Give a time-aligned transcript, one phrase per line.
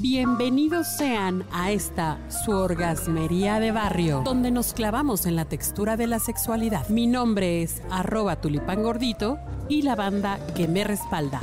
[0.00, 6.06] Bienvenidos sean a esta su orgasmería de barrio, donde nos clavamos en la textura de
[6.06, 6.88] la sexualidad.
[6.88, 11.40] Mi nombre es arroba tulipán gordito y la banda que me respalda.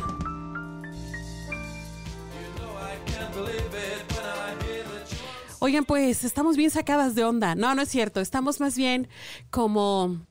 [5.60, 7.56] Oigan, pues estamos bien sacadas de onda.
[7.56, 8.22] No, no es cierto.
[8.22, 9.10] Estamos más bien
[9.50, 10.26] como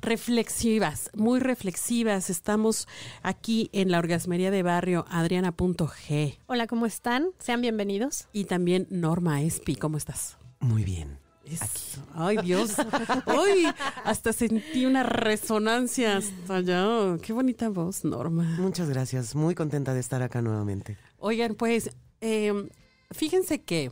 [0.00, 2.30] reflexivas, muy reflexivas.
[2.30, 2.88] Estamos
[3.22, 6.38] aquí en la orgasmería de barrio Adriana.g.
[6.46, 7.28] Hola, ¿cómo están?
[7.38, 8.28] Sean bienvenidos.
[8.32, 10.38] Y también Norma Espi, ¿cómo estás?
[10.60, 11.18] Muy bien.
[11.60, 12.00] Aquí.
[12.14, 12.76] Ay, Dios.
[13.26, 13.66] Ay,
[14.04, 17.16] hasta sentí una resonancia hasta allá.
[17.22, 18.44] Qué bonita voz, Norma.
[18.58, 19.34] Muchas gracias.
[19.34, 20.96] Muy contenta de estar acá nuevamente.
[21.18, 22.68] Oigan, pues, eh,
[23.10, 23.90] fíjense que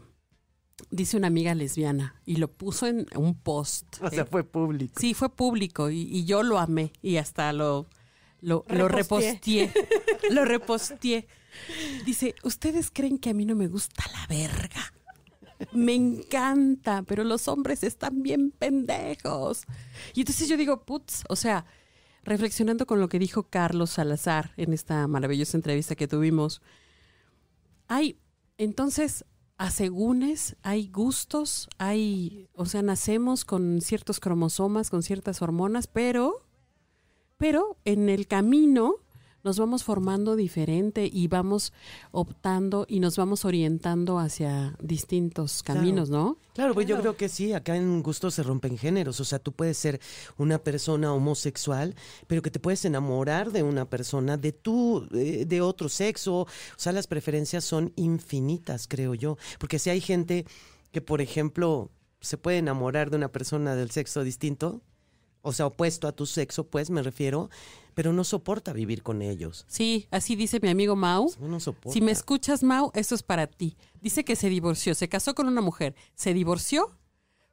[0.91, 3.87] dice una amiga lesbiana y lo puso en un post.
[4.03, 4.95] O sea, Eh, fue público.
[4.99, 7.87] Sí, fue público y, y yo lo amé y hasta lo,
[8.41, 9.73] lo, lo reposteé.
[10.31, 11.27] lo reposteé.
[12.05, 14.93] Dice, ¿ustedes creen que a mí no me gusta la verga?
[15.73, 19.65] Me encanta, pero los hombres están bien pendejos.
[20.15, 21.65] Y entonces yo digo, putz, o sea,
[22.23, 26.63] reflexionando con lo que dijo Carlos Salazar en esta maravillosa entrevista que tuvimos,
[27.89, 28.21] hay,
[28.57, 29.25] entonces,
[29.59, 36.47] asegúnes, hay gustos, hay, o sea, nacemos con ciertos cromosomas, con ciertas hormonas, pero,
[37.37, 38.95] pero en el camino
[39.45, 41.73] nos vamos formando diferente y vamos
[42.11, 46.39] optando y nos vamos orientando hacia distintos caminos, ¿no?
[46.55, 49.53] Claro, pues yo creo que sí, acá en gusto se rompen géneros, o sea, tú
[49.53, 50.01] puedes ser
[50.37, 51.95] una persona homosexual,
[52.27, 56.47] pero que te puedes enamorar de una persona de tu, de, de otro sexo, o
[56.77, 60.47] sea, las preferencias son infinitas, creo yo, porque si hay gente
[60.91, 64.83] que, por ejemplo, se puede enamorar de una persona del sexo distinto,
[65.49, 67.51] o sea, opuesto a tu sexo, pues me refiero,
[67.95, 69.65] pero no soporta vivir con ellos.
[69.67, 71.33] Sí, así dice mi amigo Mau.
[71.41, 71.93] No soporta.
[71.93, 73.77] Si me escuchas, Mau, esto es para ti.
[74.01, 76.98] Dice que se divorció, se casó con una mujer, se divorció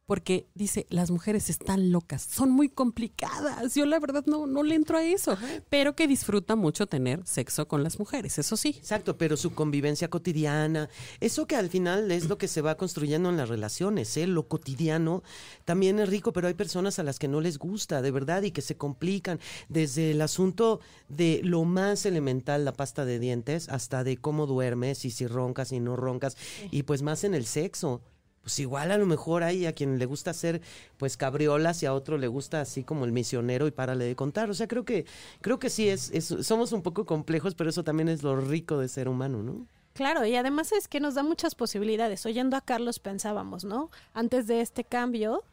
[0.06, 3.74] porque dice, las mujeres están locas, son muy complicadas.
[3.74, 5.38] Yo la verdad no, no le entro a eso,
[5.70, 8.76] pero que disfruta mucho tener sexo con las mujeres, eso sí.
[8.78, 13.30] Exacto, pero su convivencia cotidiana, eso que al final es lo que se va construyendo
[13.30, 14.28] en las relaciones, ¿eh?
[14.28, 15.24] lo cotidiano
[15.66, 18.52] también es rico, pero hay personas a las que no les gusta, de verdad, y
[18.52, 24.04] que se complican, desde el asunto de lo más elemental, la pasta de dientes, hasta
[24.04, 26.38] de cómo duermes y si roncas y no roncas,
[26.70, 28.02] y pues más en el sexo.
[28.46, 30.62] Pues igual a lo mejor hay a quien le gusta hacer
[30.98, 34.52] pues cabriolas y a otro le gusta así como el misionero y párale de contar.
[34.52, 35.08] O sea, creo que
[35.42, 36.12] creo que sí es,
[36.42, 39.66] somos un poco complejos, pero eso también es lo rico de ser humano, ¿no?
[39.94, 42.24] Claro, y además es que nos da muchas posibilidades.
[42.28, 43.90] Oyendo a Carlos pensábamos, ¿no?
[44.14, 45.44] Antes de este cambio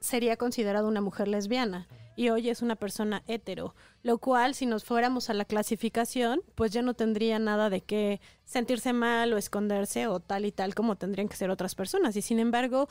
[0.00, 4.84] sería considerado una mujer lesbiana y hoy es una persona hetero, lo cual si nos
[4.84, 10.06] fuéramos a la clasificación, pues ya no tendría nada de qué sentirse mal o esconderse
[10.06, 12.14] o tal y tal como tendrían que ser otras personas.
[12.16, 12.88] Y sin embargo,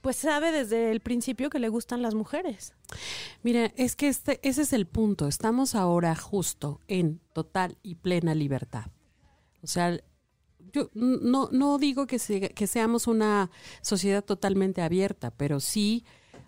[0.00, 2.74] pues sabe desde el principio que le gustan las mujeres.
[3.42, 5.26] Mira, es que este, ese es el punto.
[5.26, 8.86] Estamos ahora justo en total y plena libertad.
[9.62, 9.98] O sea,
[10.72, 13.50] yo no, no digo que, se- que seamos una
[13.82, 16.04] sociedad totalmente abierta, pero sí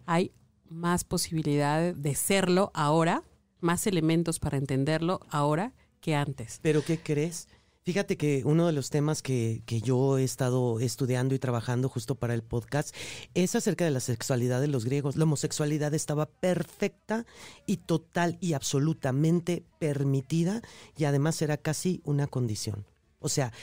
[0.06, 0.30] hay
[0.70, 3.22] más posibilidades de serlo ahora,
[3.60, 6.60] más elementos para entenderlo ahora que antes.
[6.62, 7.48] Pero ¿qué crees?
[7.88, 12.16] Fíjate que uno de los temas que, que yo he estado estudiando y trabajando justo
[12.16, 12.94] para el podcast
[13.32, 15.16] es acerca de la sexualidad de los griegos.
[15.16, 17.24] La homosexualidad estaba perfecta
[17.64, 20.60] y total y absolutamente permitida
[20.98, 22.84] y además era casi una condición.
[23.20, 23.54] O sea,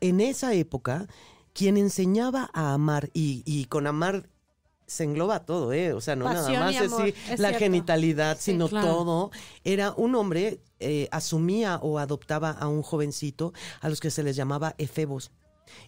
[0.00, 1.08] en esa época,
[1.52, 4.28] quien enseñaba a amar y, y con amar
[4.92, 5.92] se engloba todo, ¿eh?
[5.92, 7.58] O sea, no Pasión nada más y es amor, sí, es la cierto.
[7.58, 8.88] genitalidad, Sí, sino claro.
[8.88, 9.30] todo.
[9.64, 14.36] Era un hombre, eh, asumía o adoptaba a un jovencito a los que se les
[14.36, 15.30] llamaba efebos.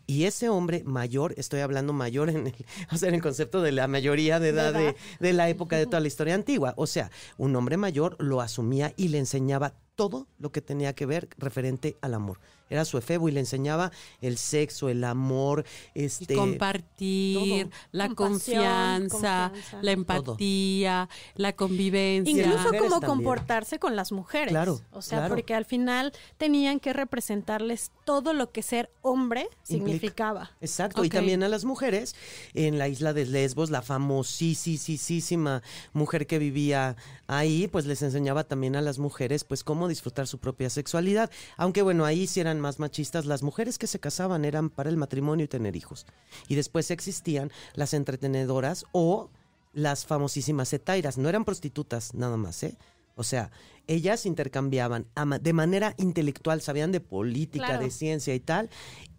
[0.06, 2.54] Y ese hombre mayor, estoy hablando mayor en el,
[2.92, 4.96] o sea, en el concepto de la mayoría de edad de, edad.
[5.20, 6.74] de la época de toda la historia antigua.
[6.76, 11.06] O sea, un hombre mayor lo asumía y le enseñaba todo lo que tenía que
[11.06, 12.40] ver referente al amor.
[12.74, 15.64] Era su efebo y le enseñaba el sexo, el amor,
[15.94, 17.70] Y este compartir, todo.
[17.92, 19.78] la confianza, confianza.
[19.82, 22.32] la empatía, la convivencia.
[22.46, 24.48] Incluso cómo comportarse con las mujeres.
[24.50, 25.34] Claro, O sea, claro.
[25.36, 29.64] porque al final tenían que representarles todo lo que ser hombre Implica.
[29.64, 30.50] significaba.
[30.60, 32.14] Exacto, y también a las mujeres
[32.54, 35.62] en la isla de Lesbos, la famosísima
[35.92, 36.96] mujer que vivía
[37.26, 41.30] ahí, pues les enseñaba también a las mujeres pues cómo disfrutar su propia sexualidad.
[41.56, 44.96] Aunque bueno, ahí sí eran más machistas, las mujeres que se casaban eran para el
[44.96, 46.06] matrimonio y tener hijos.
[46.48, 49.28] Y después existían las entretenedoras o
[49.74, 52.76] las famosísimas etairas, no eran prostitutas nada más, ¿eh?
[53.16, 53.50] O sea,
[53.86, 55.06] ellas intercambiaban
[55.40, 57.84] de manera intelectual, sabían de política, Claro.
[57.84, 58.70] de ciencia y tal,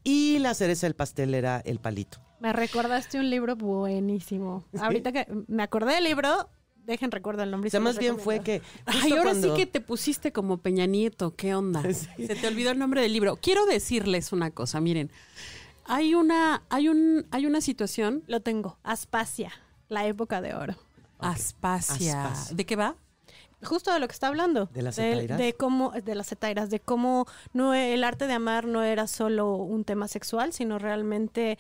[0.08, 2.20] Y la cereza del pastel era el palito.
[2.40, 4.64] Me recordaste un libro buenísimo.
[4.80, 6.48] Ahorita que me acordé del libro,
[6.86, 7.68] dejen recuerdo el nombre.
[7.68, 8.62] O sea, más bien fue que.
[8.86, 11.36] Ay, ahora sí que te pusiste como Peña Nieto.
[11.36, 11.82] ¿Qué onda?
[11.94, 13.38] Se te olvidó el nombre del libro.
[13.38, 15.12] Quiero decirles una cosa, miren.
[15.86, 18.24] Hay una, hay un, hay una situación.
[18.28, 18.78] Lo tengo.
[18.84, 19.52] Aspasia,
[19.88, 20.76] la época de oro.
[21.20, 22.34] Aspasia.
[22.52, 22.96] ¿De qué va?
[23.66, 24.68] Justo de lo que está hablando.
[24.74, 25.38] De las etairas.
[25.38, 29.56] De, cómo, de las etairas, de cómo no, el arte de amar no era solo
[29.56, 31.58] un tema sexual, sino realmente eh,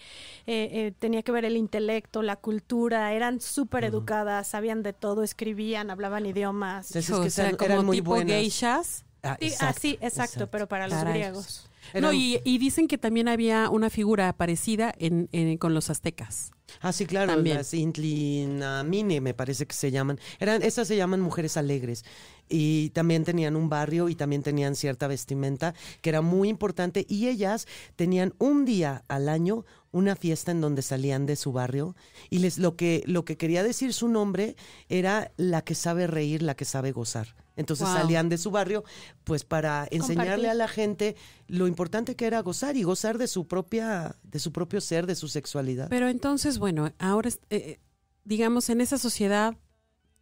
[0.47, 5.89] eh, tenía que ver el intelecto, la cultura, eran súper educadas, sabían de todo, escribían,
[5.89, 6.95] hablaban idiomas.
[6.95, 9.04] Entonces, que como eran muy tipo geishas.
[9.25, 11.69] Ah, sí, exacto, sí, exacto, pero para los griegos.
[11.93, 16.51] No, y, dicen que también había una figura parecida en, con los aztecas.
[16.81, 17.57] Ah, sí, claro, también.
[17.57, 20.19] las Intlinamine me parece que se llaman.
[20.39, 22.03] Eran, esas se llaman mujeres alegres.
[22.49, 27.05] Y también tenían un barrio y también tenían cierta vestimenta que era muy importante.
[27.09, 31.95] Y ellas tenían un día al año una fiesta en donde salían de su barrio.
[32.29, 34.55] Y les, lo, que, lo que quería decir su nombre
[34.89, 37.35] era la que sabe reír, la que sabe gozar.
[37.55, 38.83] Entonces salían de su barrio,
[39.23, 41.15] pues para enseñarle a la gente
[41.47, 45.15] lo importante que era gozar y gozar de su propia, de su propio ser, de
[45.15, 45.87] su sexualidad.
[45.89, 47.79] Pero entonces, bueno, ahora, eh,
[48.25, 49.55] digamos, en esa sociedad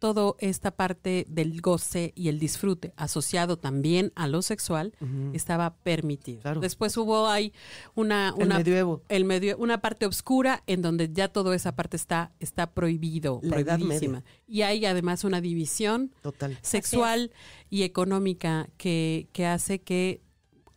[0.04, 4.92] toda esta parte del goce y el disfrute asociado también a lo sexual
[5.32, 6.60] estaba permitido.
[6.60, 7.54] Después hubo ahí
[7.94, 8.62] una una,
[9.08, 14.24] el medio, una parte oscura en donde ya toda esa parte está está prohibido, prohibidísima.
[14.46, 16.12] Y hay además una división
[16.60, 17.30] sexual
[17.70, 20.20] y económica que, que hace que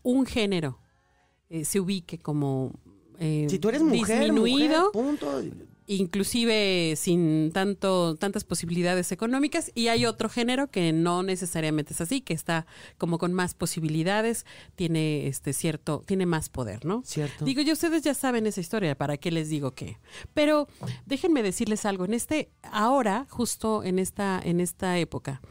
[0.03, 0.79] un género
[1.49, 2.71] eh, se ubique como
[3.19, 5.43] eh, si tú eres mujer, disminuido, punto
[5.87, 12.19] inclusive sin tanto tantas posibilidades económicas y hay otro género que no necesariamente es así
[12.19, 12.67] que está
[12.97, 14.45] como con más posibilidades
[14.75, 17.45] tiene este cierto tiene más poder no cierto.
[17.45, 19.97] Digo yo ustedes ya saben esa historia para qué les digo qué
[20.33, 20.67] pero
[21.05, 25.41] déjenme decirles algo en este ahora justo en esta en esta época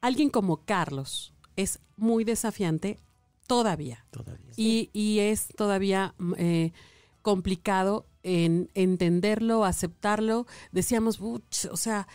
[0.00, 3.00] alguien como Carlos es muy desafiante
[3.46, 4.06] todavía.
[4.10, 4.52] Todavía.
[4.56, 6.72] Y, y es todavía eh,
[7.22, 10.46] complicado en entenderlo, aceptarlo.
[10.72, 12.08] Decíamos, o sea,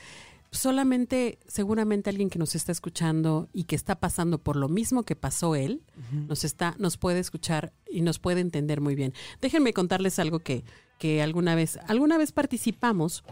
[0.51, 5.15] solamente seguramente alguien que nos está escuchando y que está pasando por lo mismo que
[5.15, 5.83] pasó él,
[6.27, 9.13] nos está, nos puede escuchar y nos puede entender muy bien.
[9.41, 10.63] Déjenme contarles algo que,
[10.97, 13.23] que alguna vez, alguna vez participamos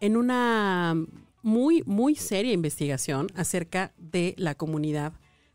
[0.00, 0.96] en una
[1.42, 5.12] muy, muy seria investigación acerca de la comunidad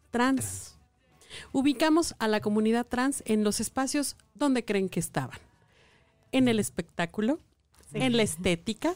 [0.10, 0.77] trans.
[1.51, 5.39] Ubicamos a la comunidad trans en los espacios donde creen que estaban
[6.34, 7.40] en el espectáculo,
[7.94, 8.94] en la estética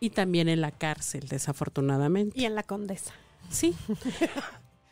[0.00, 2.38] y también en la cárcel, desafortunadamente.
[2.38, 3.14] Y en la condesa.
[3.48, 3.74] Sí.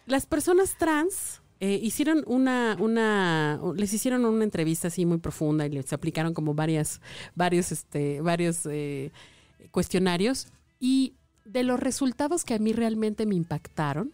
[0.07, 5.71] Las personas trans eh, hicieron una, una, les hicieron una entrevista así muy profunda y
[5.71, 7.01] les aplicaron como varias,
[7.35, 9.13] varios, este, varios eh,
[9.71, 10.49] cuestionarios
[10.81, 14.13] y de los resultados que a mí realmente me impactaron,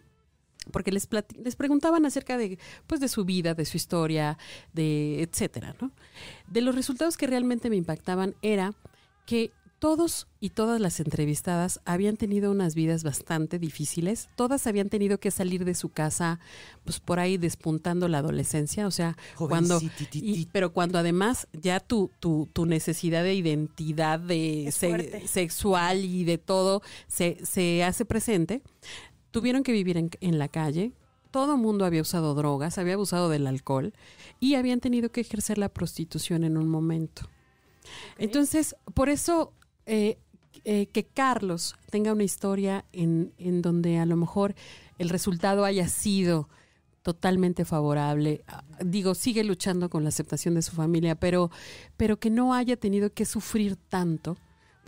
[0.72, 1.08] porque les,
[1.42, 4.38] les preguntaban acerca de, pues, de su vida, de su historia,
[4.72, 5.92] de etcétera, ¿no?
[6.46, 8.74] De los resultados que realmente me impactaban era
[9.26, 14.28] que todos y todas las entrevistadas habían tenido unas vidas bastante difíciles.
[14.34, 16.40] Todas habían tenido que salir de su casa,
[16.84, 18.86] pues por ahí despuntando la adolescencia.
[18.86, 19.80] O sea, cuando.
[20.52, 24.72] pero cuando además ya tu, tu, tu necesidad de identidad de
[25.26, 28.62] sexual y de todo se, se hace presente,
[29.30, 30.92] tuvieron que vivir en, la calle,
[31.30, 33.92] todo el mundo había usado drogas, había abusado del alcohol
[34.40, 37.28] y habían tenido que ejercer la prostitución en un momento.
[38.18, 39.52] Entonces, por eso
[39.86, 40.18] eh,
[40.64, 44.54] eh, que Carlos tenga una historia en, en, donde a lo mejor
[44.98, 46.48] el resultado haya sido
[47.02, 51.50] totalmente favorable, ah, digo, sigue luchando con la aceptación de su familia, pero,
[51.96, 54.36] pero que no haya tenido que sufrir tanto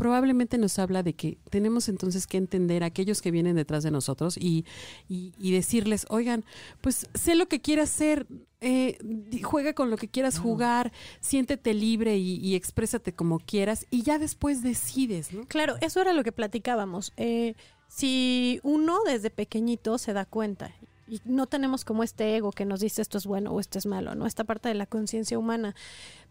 [0.00, 3.90] probablemente nos habla de que tenemos entonces que entender a aquellos que vienen detrás de
[3.90, 4.64] nosotros y,
[5.10, 6.42] y, decirles, oigan,
[6.80, 8.26] pues sé lo que quieras hacer,
[8.62, 8.96] eh,
[9.42, 10.90] juega con lo que quieras jugar,
[11.20, 15.46] siéntete libre y, y, exprésate como quieras y ya después decides, ¿no?
[15.48, 17.12] Claro, eso era lo que platicábamos.
[17.18, 17.54] Eh,
[17.86, 20.72] si uno desde pequeñito se da cuenta
[21.10, 23.86] y no tenemos como este ego que nos dice esto es bueno o esto es
[23.86, 24.26] malo, ¿no?
[24.26, 25.74] Esta parte de la conciencia humana.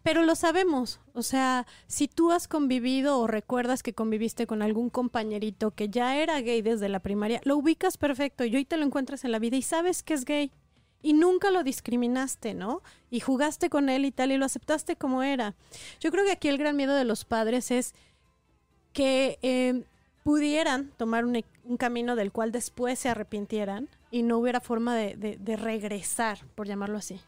[0.03, 4.89] Pero lo sabemos, o sea, si tú has convivido o recuerdas que conviviste con algún
[4.89, 8.85] compañerito que ya era gay desde la primaria, lo ubicas perfecto y hoy te lo
[8.85, 10.51] encuentras en la vida y sabes que es gay
[11.01, 12.81] y nunca lo discriminaste, ¿no?
[13.09, 15.55] Y jugaste con él y tal y lo aceptaste como era.
[15.99, 17.93] Yo creo que aquí el gran miedo de los padres es
[18.93, 19.83] que eh,
[20.23, 25.37] pudieran tomar un, un, camino del cual después se arrepintieran y no hubiera forma de,
[25.39, 27.19] de regresar, por llamarlo así.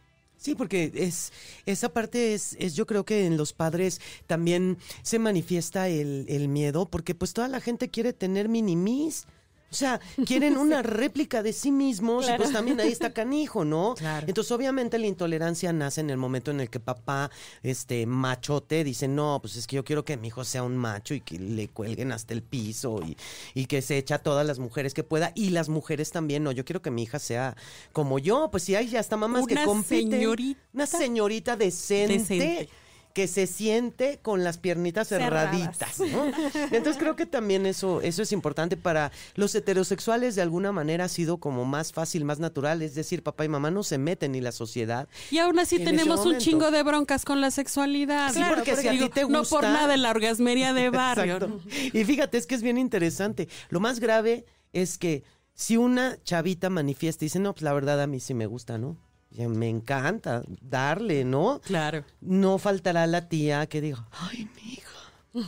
[0.42, 1.32] Sí, porque es
[1.66, 6.48] esa parte es, es yo creo que en los padres también se manifiesta el, el
[6.48, 9.26] miedo, porque pues toda la gente quiere tener minimis.
[9.72, 13.94] O sea, quieren una réplica de sí mismos y pues también ahí está canijo, ¿no?
[14.02, 14.26] Claro.
[14.28, 17.30] Entonces, obviamente la intolerancia nace en el momento en el que papá,
[17.62, 21.14] este machote, dice, no, pues es que yo quiero que mi hijo sea un macho
[21.14, 23.16] y que le cuelguen hasta el piso y,
[23.54, 26.52] y que se echa a todas las mujeres que pueda y las mujeres también, no,
[26.52, 27.56] yo quiero que mi hija sea
[27.92, 30.10] como yo, pues si hay ya hasta mamás que Una compiten.
[30.10, 30.60] señorita.
[30.74, 32.18] Una señorita decente.
[32.18, 32.68] Decente.
[33.14, 36.26] Que se siente con las piernitas cerraditas, ¿no?
[36.70, 41.08] Entonces creo que también eso, eso es importante para los heterosexuales de alguna manera ha
[41.08, 44.40] sido como más fácil, más natural, es decir, papá y mamá no se meten ni
[44.40, 45.08] la sociedad.
[45.30, 48.32] Y aún así tenemos un chingo de broncas con la sexualidad.
[48.32, 51.34] Sí, porque si a ti te No gusta- por nada en la orgasmería de barrio.
[51.36, 51.60] Exacto.
[51.92, 53.48] Y fíjate, es que es bien interesante.
[53.68, 55.22] Lo más grave es que
[55.54, 58.78] si una chavita manifiesta y dice, no, pues la verdad a mí sí me gusta,
[58.78, 58.96] ¿no?
[59.36, 61.60] Me encanta darle, ¿no?
[61.64, 62.04] Claro.
[62.20, 64.88] no faltará la tía que diga, ay, mi hija.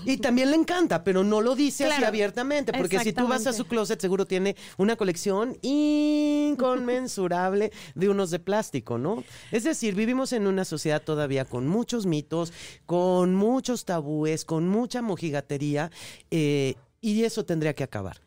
[0.07, 3.53] Y también le encanta, pero no lo dice así abiertamente, porque si tú vas a
[3.53, 9.23] su closet seguro tiene una colección inconmensurable de unos de plástico, ¿no?
[9.53, 12.55] Es decir, vivimos en una sociedad todavía con muchos mitos,
[12.87, 15.91] con muchos tabúes, con mucha mojigatería,
[16.31, 18.23] eh, y eso tendría que acabar.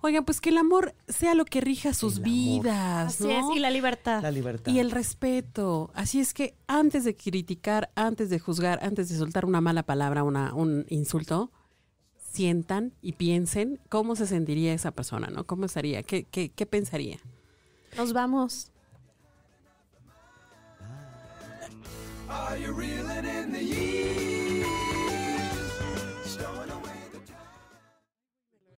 [0.00, 2.30] Oigan, pues que el amor sea lo que rija sus El amor.
[2.34, 3.50] vidas, Así ¿no?
[3.50, 4.22] es, y la libertad.
[4.22, 4.72] La libertad.
[4.72, 5.90] Y el respeto.
[5.94, 10.22] Así es que antes de criticar, antes de juzgar, antes de soltar una mala palabra,
[10.24, 11.50] una, un insulto,
[12.32, 15.44] sientan y piensen cómo se sentiría esa persona, ¿no?
[15.46, 16.02] ¿Cómo estaría?
[16.02, 17.18] ¿Qué, qué, qué pensaría?
[17.96, 18.70] Nos vamos.
[22.30, 24.27] Are you reeling in the years?